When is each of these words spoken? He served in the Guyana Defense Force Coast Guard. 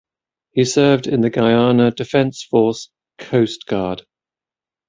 He 0.53 0.65
served 0.65 1.05
in 1.05 1.21
the 1.21 1.29
Guyana 1.29 1.91
Defense 1.91 2.41
Force 2.41 2.89
Coast 3.19 3.67
Guard. 3.67 4.01